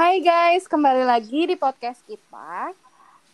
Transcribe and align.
Hai 0.00 0.16
guys, 0.24 0.64
kembali 0.64 1.04
lagi 1.04 1.44
di 1.44 1.60
podcast 1.60 2.00
kita. 2.08 2.72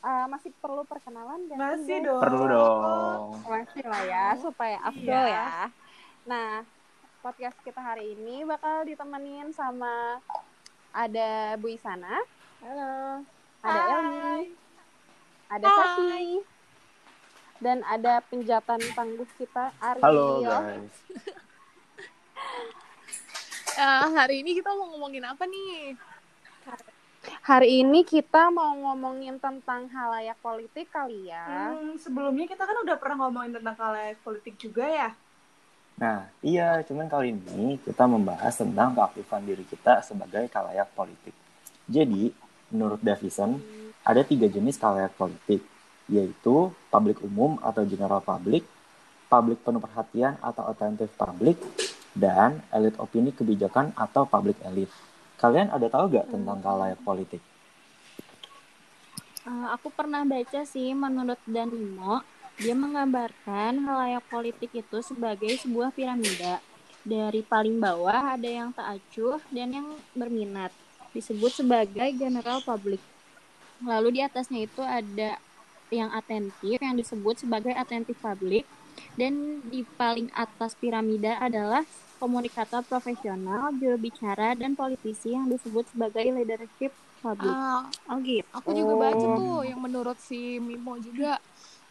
Uh, 0.02 0.26
masih 0.26 0.50
perlu 0.58 0.82
perkenalan 0.82 1.46
dan 1.46 1.54
Masih 1.62 2.02
dong. 2.02 2.18
Perlu 2.18 2.42
dong. 2.50 3.38
Masih 3.46 3.86
lah 3.86 4.02
ya, 4.02 4.26
supaya 4.34 4.74
afdol 4.82 5.30
Iya. 5.30 5.46
ya. 5.46 5.50
Nah, 6.26 6.66
podcast 7.22 7.54
kita 7.62 7.78
hari 7.78 8.18
ini 8.18 8.42
bakal 8.42 8.82
ditemenin 8.82 9.54
sama 9.54 10.18
ada 10.90 11.54
Bu 11.54 11.70
Isana, 11.70 12.18
Halo. 12.58 13.22
ada 13.62 13.78
Hai. 13.78 13.94
Elmi, 13.94 14.42
ada 15.46 15.66
Hai. 15.70 15.78
Sati, 15.78 16.18
dan 17.62 17.78
ada 17.86 18.18
penjatan 18.26 18.82
tangguh 18.98 19.30
kita 19.38 19.70
Ariel. 19.78 20.02
Halo 20.02 20.26
guys. 20.42 20.94
Eh, 23.76 24.08
hari 24.16 24.40
ini 24.40 24.56
kita 24.56 24.72
mau 24.72 24.88
ngomongin 24.88 25.20
apa 25.20 25.44
nih? 25.44 25.92
Hari 27.46 27.82
ini 27.82 28.02
kita 28.02 28.50
mau 28.50 28.74
ngomongin 28.74 29.38
tentang 29.38 29.86
halayak 29.90 30.38
politik 30.42 30.90
kali 30.90 31.30
ya. 31.30 31.74
Hmm, 31.74 31.94
sebelumnya 31.98 32.46
kita 32.46 32.62
kan 32.66 32.76
udah 32.82 32.96
pernah 32.98 33.26
ngomongin 33.26 33.58
tentang 33.58 33.74
kalayak 33.78 34.18
politik 34.22 34.54
juga 34.58 34.86
ya. 34.86 35.10
Nah, 35.96 36.28
iya, 36.44 36.84
cuman 36.84 37.08
kali 37.08 37.32
ini 37.32 37.80
kita 37.80 38.04
membahas 38.04 38.52
tentang 38.52 38.92
keaktifan 38.92 39.42
diri 39.48 39.64
kita 39.64 40.04
sebagai 40.04 40.44
kalayak 40.52 40.92
politik. 40.92 41.32
Jadi, 41.88 42.34
menurut 42.74 43.00
Davison, 43.00 43.56
ada 44.04 44.20
tiga 44.26 44.44
jenis 44.50 44.76
kalayak 44.76 45.16
politik, 45.16 45.64
yaitu 46.10 46.70
publik 46.92 47.22
umum 47.24 47.56
atau 47.64 47.86
general 47.88 48.20
public, 48.20 48.66
publik 49.30 49.62
penuh 49.64 49.80
perhatian 49.80 50.36
atau 50.44 50.68
attentive 50.68 51.10
public, 51.16 51.56
dan 52.12 52.60
elit 52.74 52.94
opini 53.00 53.32
kebijakan 53.32 53.96
atau 53.96 54.28
public 54.28 54.60
elite. 54.68 54.92
Kalian 55.36 55.68
ada 55.68 55.86
tahu 55.92 56.16
gak 56.16 56.32
tentang 56.32 56.64
kalayak 56.64 57.00
politik? 57.04 57.44
Eh, 59.46 59.66
aku 59.70 59.92
pernah 59.92 60.24
baca 60.24 60.64
sih 60.64 60.96
menurut 60.96 61.38
Danimo, 61.44 62.24
dia 62.56 62.72
menggambarkan 62.72 63.84
halayak 63.84 64.24
politik 64.32 64.72
itu 64.72 64.98
sebagai 65.04 65.52
sebuah 65.60 65.92
piramida. 65.92 66.58
Dari 67.06 67.44
paling 67.46 67.78
bawah 67.78 68.34
ada 68.34 68.48
yang 68.48 68.74
tak 68.74 68.98
acuh 68.98 69.38
dan 69.54 69.70
yang 69.70 69.86
berminat, 70.16 70.74
disebut 71.14 71.62
sebagai 71.62 72.08
general 72.16 72.64
public. 72.64 72.98
Lalu 73.84 74.18
di 74.18 74.20
atasnya 74.24 74.64
itu 74.66 74.82
ada 74.82 75.38
yang 75.94 76.10
atentif 76.10 76.82
yang 76.82 76.98
disebut 76.98 77.46
sebagai 77.46 77.70
attentive 77.76 78.18
public 78.18 78.66
dan 79.14 79.62
di 79.70 79.86
paling 79.94 80.32
atas 80.34 80.74
piramida 80.74 81.38
adalah 81.38 81.86
komunikator 82.16 82.82
profesional, 82.84 83.72
juru 83.76 83.96
bicara 84.00 84.56
dan 84.56 84.72
politisi 84.74 85.32
yang 85.36 85.46
disebut 85.48 85.84
sebagai 85.92 86.24
leadership 86.32 86.92
public. 87.20 87.52
Ah, 87.52 87.88
Oh 88.08 88.18
gitu. 88.22 88.46
aku 88.54 88.70
juga 88.72 88.94
baca 88.96 89.26
tuh 89.36 89.66
yang 89.66 89.80
menurut 89.82 90.18
si 90.20 90.58
Mimo 90.62 90.96
juga 91.00 91.40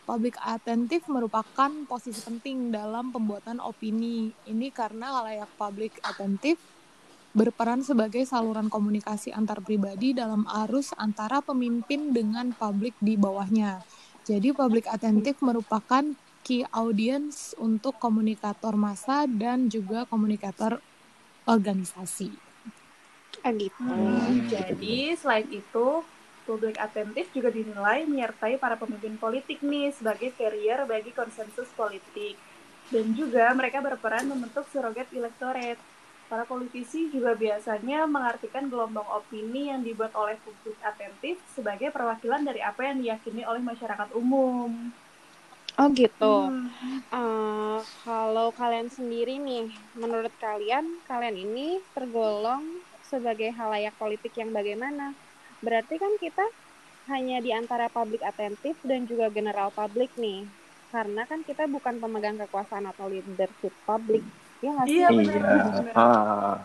public 0.05 0.37
attentive 0.39 1.05
merupakan 1.09 1.71
posisi 1.89 2.21
penting 2.21 2.69
dalam 2.69 3.09
pembuatan 3.09 3.57
opini. 3.59 4.29
Ini 4.45 4.69
karena 4.69 5.21
halayak 5.21 5.49
public 5.57 5.97
attentive 6.05 6.61
berperan 7.35 7.83
sebagai 7.83 8.23
saluran 8.23 8.71
komunikasi 8.71 9.35
antar 9.35 9.59
pribadi 9.59 10.15
dalam 10.15 10.47
arus 10.65 10.95
antara 10.95 11.43
pemimpin 11.43 12.15
dengan 12.15 12.55
publik 12.55 12.95
di 13.03 13.19
bawahnya. 13.19 13.83
Jadi 14.23 14.55
public 14.55 14.87
attentive 14.87 15.37
merupakan 15.43 16.15
key 16.45 16.61
audience 16.83 17.37
untuk 17.67 17.93
komunikator 18.05 18.73
massa 18.85 19.17
dan 19.41 19.59
juga 19.75 19.99
komunikator 20.11 20.73
organisasi. 21.55 22.31
Ah, 23.45 23.53
gitu. 23.61 23.99
Hmm, 24.01 24.45
Jadi 24.53 24.95
selain 25.21 25.47
itu, 25.61 25.87
publik 26.47 26.77
atentif 26.87 27.25
juga 27.37 27.49
dinilai 27.57 27.99
menyertai 28.11 28.55
para 28.63 28.75
pemimpin 28.81 29.15
politik 29.23 29.59
nih 29.71 29.87
sebagai 29.97 30.29
carrier 30.39 30.79
bagi 30.93 31.11
konsensus 31.19 31.69
politik. 31.81 32.35
Dan 32.93 33.05
juga 33.19 33.45
mereka 33.59 33.77
berperan 33.87 34.25
membentuk 34.31 34.65
surrogate 34.73 35.11
electorate. 35.19 35.81
Para 36.29 36.43
politisi 36.53 37.01
juga 37.15 37.31
biasanya 37.43 37.99
mengartikan 38.15 38.65
gelombang 38.71 39.05
opini 39.19 39.61
yang 39.71 39.81
dibuat 39.87 40.13
oleh 40.21 40.37
publik 40.45 40.77
atentif 40.91 41.35
sebagai 41.55 41.89
perwakilan 41.95 42.41
dari 42.49 42.61
apa 42.69 42.81
yang 42.89 42.97
diyakini 43.03 43.41
oleh 43.51 43.61
masyarakat 43.71 44.09
umum. 44.21 44.69
Oh 45.75 45.87
gitu. 45.91 46.33
Hmm. 46.51 46.71
Eh, 47.11 47.79
kalau 48.07 48.47
kalian 48.55 48.87
sendiri 48.87 49.35
nih, 49.39 49.67
menurut 49.95 50.31
kalian, 50.39 50.85
kalian 51.07 51.35
ini 51.35 51.79
tergolong 51.91 52.63
sebagai 53.03 53.51
halayak 53.55 53.93
politik 53.99 54.31
yang 54.39 54.51
bagaimana? 54.55 55.11
Berarti 55.59 55.95
kan 55.99 56.13
kita 56.19 56.45
hanya 57.11 57.37
di 57.43 57.51
antara 57.53 57.91
publik 57.91 58.23
atentif 58.23 58.75
dan 58.87 59.05
juga 59.05 59.29
general 59.29 59.69
publik 59.75 60.09
nih. 60.17 60.47
Karena 60.89 61.27
kan 61.27 61.43
kita 61.43 61.67
bukan 61.67 61.99
pemegang 61.99 62.39
kekuasaan 62.39 62.87
atau 62.87 63.11
leadership 63.11 63.73
publik. 63.83 64.23
Ya 64.63 64.71
nggak 64.71 64.87
sih? 64.87 64.99
Iya, 65.03 65.09
benar, 65.11 65.39
Iya. 65.43 65.63
benar. 65.75 65.95
Ah, 65.95 66.55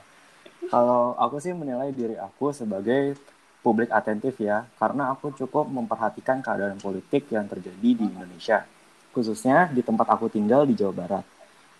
kalau 0.70 1.19
aku 1.19 1.37
sih 1.43 1.50
menilai 1.50 1.91
diri 1.91 2.15
aku 2.15 2.54
sebagai 2.54 3.19
publik 3.60 3.91
atentif 3.93 4.38
ya, 4.41 4.65
karena 4.81 5.12
aku 5.12 5.34
cukup 5.34 5.66
memperhatikan 5.69 6.41
keadaan 6.41 6.78
politik 6.81 7.28
yang 7.28 7.44
terjadi 7.50 7.76
di 7.99 8.04
Indonesia, 8.06 8.65
khususnya 9.10 9.71
di 9.71 9.82
tempat 9.82 10.06
aku 10.10 10.31
tinggal 10.31 10.66
di 10.66 10.75
Jawa 10.78 10.94
Barat. 10.94 11.25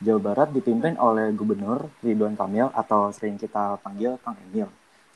Jawa 0.00 0.20
Barat 0.32 0.48
dipimpin 0.56 0.96
oleh 0.96 1.28
Gubernur 1.36 1.92
Ridwan 2.00 2.32
Kamil 2.32 2.72
atau 2.72 3.12
sering 3.12 3.36
kita 3.36 3.76
panggil 3.84 4.16
Kang 4.24 4.36
Emil. 4.48 4.68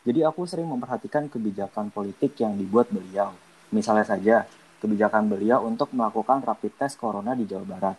Jadi 0.05 0.21
aku 0.21 0.45
sering 0.45 0.69
memperhatikan 0.69 1.33
kebijakan 1.33 1.89
politik 1.89 2.37
yang 2.37 2.53
dibuat 2.61 2.93
beliau. 2.93 3.33
Misalnya 3.73 4.05
saja, 4.05 4.45
kebijakan 4.85 5.33
beliau 5.33 5.65
untuk 5.65 5.89
melakukan 5.97 6.45
rapid 6.45 6.77
test 6.77 7.01
corona 7.01 7.33
di 7.33 7.49
Jawa 7.49 7.65
Barat. 7.65 7.97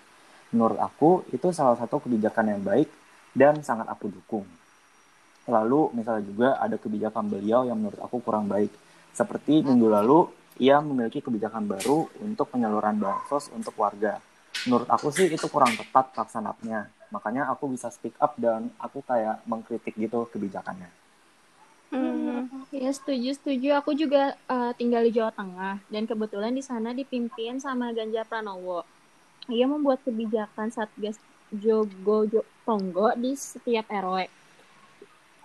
Menurut 0.54 0.78
aku, 0.78 1.26
itu 1.34 1.50
salah 1.50 1.74
satu 1.74 1.98
kebijakan 2.06 2.54
yang 2.54 2.62
baik 2.62 2.88
dan 3.34 3.66
sangat 3.66 3.90
aku 3.90 4.14
dukung. 4.14 4.46
Lalu 5.50 5.98
misalnya 5.98 6.24
juga 6.26 6.50
ada 6.62 6.78
kebijakan 6.78 7.26
beliau 7.26 7.66
yang 7.66 7.82
menurut 7.82 7.98
aku 7.98 8.22
kurang 8.22 8.46
baik. 8.46 8.70
Seperti 9.10 9.66
minggu 9.66 9.90
lalu, 9.90 10.30
ia 10.56 10.80
memiliki 10.80 11.20
kebijakan 11.20 11.68
baru 11.68 12.08
untuk 12.24 12.52
penyaluran 12.52 12.96
bansos 12.96 13.52
untuk 13.52 13.76
warga. 13.76 14.20
Menurut 14.64 14.88
aku 14.88 15.12
sih 15.12 15.28
itu 15.28 15.46
kurang 15.52 15.76
tepat 15.76 16.16
pelaksanaannya. 16.16 17.12
Makanya 17.12 17.52
aku 17.52 17.70
bisa 17.70 17.92
speak 17.92 18.16
up 18.18 18.34
dan 18.40 18.72
aku 18.80 19.04
kayak 19.04 19.44
mengkritik 19.46 19.94
gitu 19.96 20.26
kebijakannya. 20.32 20.90
Hmm. 21.94 22.50
Ya 22.74 22.92
setuju 22.92 23.38
setuju. 23.38 23.78
Aku 23.80 23.94
juga 23.94 24.36
eh, 24.36 24.72
tinggal 24.76 25.06
di 25.06 25.12
Jawa 25.14 25.32
Tengah 25.32 25.80
dan 25.88 26.04
kebetulan 26.10 26.52
di 26.52 26.64
sana 26.66 26.92
dipimpin 26.92 27.62
sama 27.62 27.94
Ganjar 27.94 28.26
Pranowo. 28.26 28.84
Ia 29.48 29.70
membuat 29.70 30.02
kebijakan 30.02 30.74
Satgas 30.74 31.22
Jogo 31.54 32.26
Jo- 32.26 32.48
Tonggo 32.66 33.14
di 33.14 33.38
setiap 33.38 33.86
RW, 33.94 34.26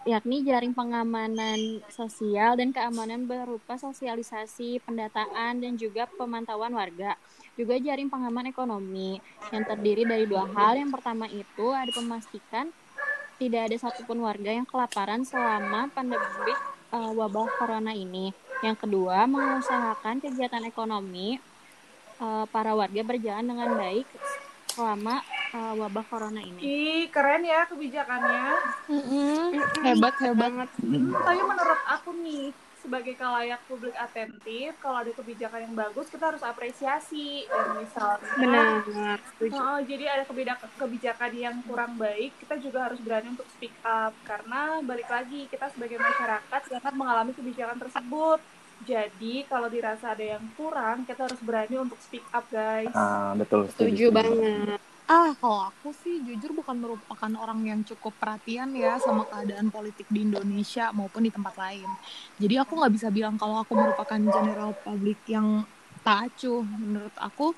yakni 0.08 0.40
jaring 0.40 0.72
pengamanan 0.72 1.84
sosial 1.92 2.56
dan 2.56 2.72
keamanan 2.72 3.28
berupa 3.28 3.76
sosialisasi, 3.76 4.80
pendataan 4.84 5.60
dan 5.60 5.76
juga 5.76 6.08
pemantauan 6.16 6.72
warga. 6.72 7.20
Juga 7.52 7.76
jaring 7.76 8.08
pengaman 8.08 8.48
ekonomi 8.48 9.20
yang 9.52 9.64
terdiri 9.68 10.08
dari 10.08 10.24
dua 10.24 10.48
hal. 10.56 10.80
Yang 10.80 10.90
pertama 10.96 11.28
itu 11.28 11.66
ada 11.68 11.92
memastikan 12.00 12.72
tidak 13.40 13.72
ada 13.72 13.76
satupun 13.76 14.20
warga 14.20 14.52
yang 14.52 14.68
kelaparan 14.68 15.24
selama 15.24 15.88
pandemi 15.92 16.52
uh, 16.92 17.12
wabah 17.16 17.48
corona 17.56 17.92
ini. 17.96 18.32
Yang 18.60 18.84
kedua, 18.84 19.24
mengusahakan 19.24 20.20
kegiatan 20.20 20.60
ekonomi 20.68 21.40
uh, 22.20 22.44
para 22.52 22.76
warga 22.76 23.00
berjalan 23.00 23.48
dengan 23.48 23.76
baik 23.76 24.04
selama 24.76 25.24
uh, 25.54 25.74
wabah 25.76 26.04
corona 26.06 26.40
ini. 26.40 26.60
Ih, 26.60 27.02
keren 27.10 27.42
ya 27.46 27.66
kebijakannya. 27.66 28.44
Hebat 29.84 30.14
hebat. 30.22 30.70
Hmm, 30.80 31.12
tapi 31.14 31.40
menurut 31.42 31.80
aku 31.86 32.10
nih 32.22 32.50
sebagai 32.80 33.12
kalayak 33.12 33.60
publik 33.68 33.92
atentif 33.92 34.72
kalau 34.80 35.04
ada 35.04 35.12
kebijakan 35.12 35.68
yang 35.68 35.74
bagus 35.76 36.08
kita 36.08 36.32
harus 36.32 36.40
apresiasi 36.40 37.44
dan 37.44 37.76
misalnya 37.76 38.32
Benar. 38.40 39.16
Setuju. 39.36 39.52
Oh, 39.60 39.78
jadi 39.84 40.04
ada 40.08 40.24
kebijakan 40.80 41.32
yang 41.36 41.60
kurang 41.68 42.00
baik 42.00 42.32
kita 42.40 42.56
juga 42.56 42.88
harus 42.88 42.96
berani 43.04 43.36
untuk 43.36 43.44
speak 43.52 43.76
up 43.84 44.16
karena 44.24 44.80
balik 44.80 45.12
lagi 45.12 45.44
kita 45.52 45.68
sebagai 45.76 46.00
masyarakat 46.00 46.60
sangat 46.72 46.94
mengalami 46.96 47.36
kebijakan 47.36 47.76
tersebut 47.84 48.40
jadi 48.88 49.34
kalau 49.44 49.68
dirasa 49.68 50.16
ada 50.16 50.40
yang 50.40 50.44
kurang 50.56 51.04
kita 51.04 51.28
harus 51.28 51.40
berani 51.44 51.76
untuk 51.84 52.00
speak 52.00 52.24
up 52.32 52.48
guys 52.48 52.88
Ah, 52.96 53.36
betul. 53.36 53.68
Setuju 53.76 54.08
banget. 54.08 54.80
Ah, 55.10 55.34
kalau 55.42 55.66
aku 55.66 55.90
sih 55.90 56.22
jujur 56.22 56.54
bukan 56.54 56.78
merupakan 56.78 57.32
orang 57.34 57.66
yang 57.66 57.80
cukup 57.82 58.14
perhatian 58.14 58.70
ya 58.78 58.94
sama 59.02 59.26
keadaan 59.26 59.66
politik 59.66 60.06
di 60.06 60.22
Indonesia 60.22 60.94
maupun 60.94 61.26
di 61.26 61.34
tempat 61.34 61.58
lain. 61.58 61.90
Jadi 62.38 62.54
aku 62.54 62.78
nggak 62.78 62.94
bisa 62.94 63.10
bilang 63.10 63.34
kalau 63.34 63.58
aku 63.58 63.74
merupakan 63.74 64.22
general 64.22 64.70
publik 64.86 65.18
yang 65.26 65.66
tak 66.06 66.30
acuh. 66.30 66.62
Menurut 66.62 67.10
aku, 67.18 67.50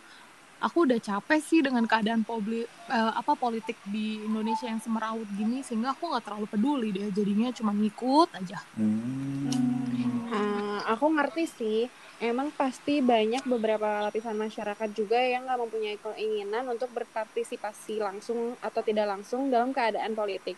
aku 0.65 0.89
udah 0.89 0.97
capek 0.97 1.45
sih 1.45 1.61
dengan 1.61 1.85
keadaan 1.85 2.25
publik 2.25 2.65
eh, 2.89 3.13
apa 3.13 3.37
politik 3.37 3.77
di 3.85 4.25
Indonesia 4.25 4.73
yang 4.73 4.81
semeraut 4.81 5.29
gini 5.37 5.61
sehingga 5.61 5.93
aku 5.93 6.09
nggak 6.09 6.25
terlalu 6.25 6.49
peduli 6.49 6.89
deh. 6.89 7.13
Jadinya 7.13 7.53
cuma 7.53 7.77
ngikut 7.77 8.33
aja. 8.33 8.65
Hmm. 8.81 9.93
Eh, 10.33 10.81
aku 10.89 11.05
ngerti 11.13 11.45
sih, 11.45 11.81
emang 12.23 12.55
pasti 12.55 13.03
banyak 13.03 13.43
beberapa 13.51 14.07
lapisan 14.07 14.39
masyarakat 14.39 14.95
juga 14.95 15.19
yang 15.19 15.43
nggak 15.43 15.59
mempunyai 15.59 15.99
keinginan 15.99 16.71
untuk 16.71 16.95
berpartisipasi 16.95 17.99
langsung 17.99 18.55
atau 18.63 18.79
tidak 18.79 19.11
langsung 19.11 19.51
dalam 19.51 19.75
keadaan 19.75 20.15
politik. 20.15 20.55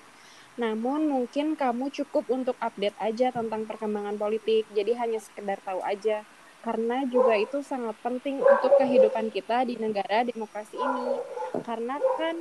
Namun 0.61 1.09
mungkin 1.09 1.57
kamu 1.57 1.89
cukup 1.89 2.29
untuk 2.29 2.55
update 2.61 2.95
aja 3.01 3.33
tentang 3.33 3.65
perkembangan 3.65 4.21
politik, 4.21 4.69
jadi 4.77 4.93
hanya 5.01 5.19
sekedar 5.25 5.57
tahu 5.65 5.81
aja. 5.81 6.21
Karena 6.61 7.05
juga 7.09 7.37
itu 7.37 7.65
sangat 7.65 7.97
penting 8.05 8.41
untuk 8.41 8.73
kehidupan 8.77 9.33
kita 9.33 9.65
di 9.65 9.81
negara 9.81 10.21
demokrasi 10.25 10.77
ini. 10.77 11.17
Karena 11.65 11.97
kan 12.21 12.37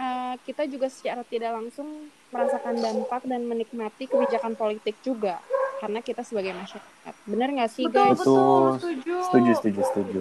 eh, 0.00 0.34
kita 0.48 0.64
juga 0.68 0.88
secara 0.88 1.22
tidak 1.28 1.54
langsung 1.60 2.08
merasakan 2.32 2.80
dampak 2.80 3.22
dan 3.28 3.44
menikmati 3.46 4.08
kebijakan 4.08 4.56
politik 4.56 4.96
juga. 5.04 5.40
Karena 5.80 6.00
kita 6.04 6.20
sebagai 6.24 6.52
masyarakat. 6.52 6.93
Bener 7.24 7.48
nggak 7.56 7.70
sih 7.72 7.88
Betul, 7.88 7.96
guys? 7.96 8.18
betul, 8.20 8.62
setuju. 8.76 9.14
Setuju, 9.24 9.50
setuju, 9.56 9.80
setuju. 9.88 10.20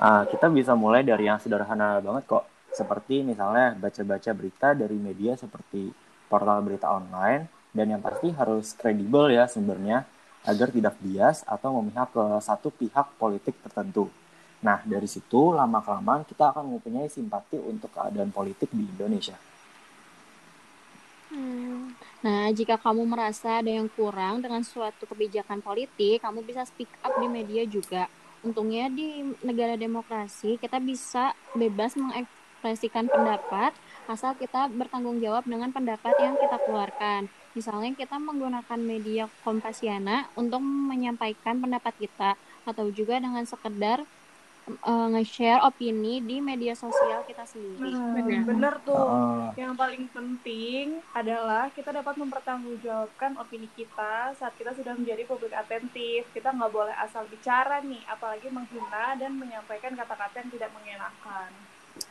Ah, 0.00 0.22
kita 0.24 0.46
bisa 0.48 0.72
mulai 0.72 1.04
dari 1.04 1.28
yang 1.28 1.36
sederhana 1.36 2.00
banget 2.00 2.24
kok. 2.24 2.44
Seperti 2.72 3.20
misalnya 3.24 3.76
baca-baca 3.76 4.30
berita 4.32 4.68
dari 4.72 4.96
media 4.96 5.36
seperti 5.36 5.92
portal 6.28 6.60
berita 6.64 6.88
online 6.92 7.48
dan 7.72 7.86
yang 7.92 8.00
pasti 8.00 8.32
harus 8.32 8.76
kredibel 8.76 9.28
ya 9.32 9.48
sumbernya 9.48 10.04
agar 10.48 10.72
tidak 10.72 10.96
bias 11.02 11.44
atau 11.44 11.80
memihak 11.80 12.08
ke 12.12 12.24
satu 12.40 12.72
pihak 12.72 13.16
politik 13.20 13.60
tertentu. 13.60 14.08
Nah, 14.64 14.80
dari 14.82 15.06
situ 15.06 15.52
lama-kelamaan 15.52 16.24
kita 16.24 16.50
akan 16.54 16.78
mempunyai 16.78 17.12
simpati 17.12 17.60
untuk 17.60 17.92
keadaan 17.92 18.32
politik 18.32 18.72
di 18.72 18.88
Indonesia. 18.88 19.36
Nah, 22.18 22.50
jika 22.50 22.74
kamu 22.74 23.06
merasa 23.06 23.62
ada 23.62 23.70
yang 23.70 23.86
kurang 23.86 24.42
dengan 24.42 24.66
suatu 24.66 25.06
kebijakan 25.06 25.62
politik, 25.62 26.18
kamu 26.18 26.42
bisa 26.42 26.66
speak 26.66 26.90
up 27.06 27.14
di 27.22 27.30
media 27.30 27.62
juga. 27.62 28.10
Untungnya 28.42 28.90
di 28.90 29.22
negara 29.46 29.78
demokrasi, 29.78 30.58
kita 30.58 30.82
bisa 30.82 31.30
bebas 31.54 31.94
mengekspresikan 31.94 33.06
pendapat 33.06 33.70
asal 34.10 34.34
kita 34.34 34.66
bertanggung 34.66 35.22
jawab 35.22 35.46
dengan 35.46 35.70
pendapat 35.70 36.10
yang 36.18 36.34
kita 36.34 36.58
keluarkan. 36.66 37.30
Misalnya 37.54 37.94
kita 37.94 38.18
menggunakan 38.18 38.78
media 38.82 39.30
Kompasiana 39.46 40.26
untuk 40.34 40.58
menyampaikan 40.58 41.62
pendapat 41.62 41.94
kita 42.02 42.34
atau 42.66 42.90
juga 42.90 43.22
dengan 43.22 43.46
sekedar 43.46 44.02
eh, 44.68 45.06
nge-share 45.16 45.64
opini 45.64 46.20
di 46.20 46.38
media 46.38 46.76
sosial 46.76 47.24
kita 47.24 47.42
sendiri. 47.42 47.90
Nah, 47.90 48.14
Benar. 48.14 48.42
bener 48.44 48.74
tuh. 48.84 49.08
Ah, 49.08 49.50
Yang 49.56 49.74
paling 49.74 50.04
penting 50.12 50.86
adalah 51.12 51.72
kita 51.72 51.90
dapat 51.90 52.14
mempertanggungjawabkan 52.16 53.40
opini 53.40 53.68
kita 53.72 54.36
saat 54.36 54.52
kita 54.54 54.76
sudah 54.76 54.94
menjadi 54.94 55.24
publik 55.24 55.52
atentif. 55.52 56.28
Kita 56.30 56.52
nggak 56.52 56.72
boleh 56.72 56.94
asal 57.00 57.24
bicara 57.26 57.80
nih, 57.80 58.02
apalagi 58.06 58.48
menghina 58.52 59.16
dan 59.16 59.34
menyampaikan 59.34 59.96
kata-kata 59.96 60.44
yang 60.44 60.50
tidak 60.52 60.70
mengenakan. 60.76 61.50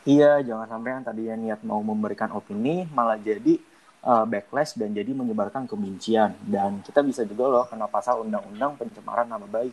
iya, 0.04 0.44
jangan 0.44 0.68
sampai 0.68 0.90
yang 1.00 1.04
tadinya 1.04 1.36
niat 1.36 1.60
mau 1.64 1.80
memberikan 1.80 2.28
opini 2.36 2.84
malah 2.92 3.16
jadi 3.16 3.56
uh, 4.04 4.24
backlash 4.28 4.76
dan 4.76 4.92
jadi 4.92 5.10
menyebarkan 5.16 5.64
kebencian. 5.64 6.36
Dan 6.44 6.84
kita 6.84 7.00
bisa 7.00 7.24
juga 7.24 7.44
loh 7.48 7.64
kena 7.64 7.88
pasal 7.88 8.20
undang-undang 8.22 8.76
pencemaran 8.76 9.26
nama 9.26 9.48
baik. 9.48 9.72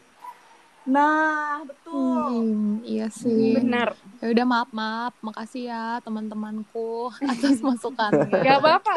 Nah, 0.85 1.65
betul. 1.65 2.21
Hmm, 2.29 2.85
iya 2.85 3.09
sih. 3.09 3.57
Benar. 3.57 3.97
Ya 4.21 4.29
udah 4.29 4.45
maaf 4.45 4.69
maaf, 4.69 5.13
makasih 5.25 5.73
ya 5.73 5.97
teman-temanku 6.05 7.09
atas 7.33 7.57
masukannya. 7.59 8.29
Gak 8.29 8.57
apa-apa. 8.61 8.95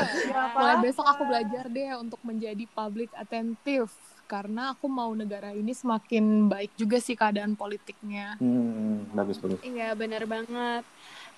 Mulai 0.52 0.76
besok 0.84 1.08
aku 1.08 1.22
belajar 1.24 1.64
deh 1.72 1.96
untuk 1.96 2.20
menjadi 2.22 2.64
public 2.76 3.08
attentive 3.16 3.88
karena 4.28 4.76
aku 4.76 4.92
mau 4.92 5.16
negara 5.16 5.56
ini 5.56 5.72
semakin 5.72 6.52
baik 6.52 6.76
juga 6.76 7.00
sih 7.00 7.16
keadaan 7.16 7.56
politiknya. 7.56 8.36
Hmm, 8.36 9.08
bagus 9.16 9.40
bagus. 9.40 9.58
Iya, 9.64 9.96
benar 9.96 10.28
banget. 10.28 10.84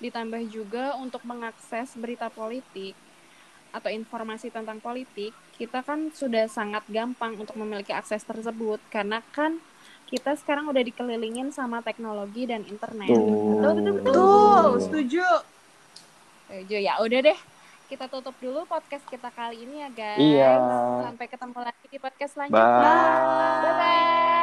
Ditambah 0.03 0.41
juga 0.51 0.99
untuk 0.99 1.23
mengakses 1.23 1.95
berita 1.95 2.27
politik 2.27 2.91
atau 3.71 3.87
informasi 3.87 4.51
tentang 4.51 4.83
politik, 4.83 5.31
kita 5.55 5.79
kan 5.79 6.11
sudah 6.11 6.51
sangat 6.51 6.83
gampang 6.91 7.39
untuk 7.39 7.55
memiliki 7.55 7.95
akses 7.95 8.19
tersebut 8.27 8.83
karena 8.91 9.23
kan 9.31 9.63
kita 10.11 10.35
sekarang 10.35 10.67
udah 10.67 10.83
dikelilingin 10.83 11.55
sama 11.55 11.79
teknologi 11.79 12.43
dan 12.43 12.67
internet. 12.67 13.07
Betul, 13.07 13.71
betul, 13.79 13.93
betul. 13.95 14.03
Betul, 14.03 14.71
setuju. 14.83 15.27
Setuju. 16.51 16.77
Ya 16.83 16.99
udah 16.99 17.19
deh. 17.31 17.39
Kita 17.87 18.11
tutup 18.11 18.35
dulu 18.43 18.67
podcast 18.67 19.03
kita 19.07 19.31
kali 19.31 19.63
ini 19.63 19.87
ya, 19.87 19.89
guys. 19.91 20.19
Iya. 20.19 20.51
Sampai 21.07 21.27
ketemu 21.31 21.59
lagi 21.63 21.85
di 21.87 21.99
podcast 21.99 22.31
selanjutnya. 22.35 22.79
Bye. 22.83 23.63
Bye-bye. 23.63 24.40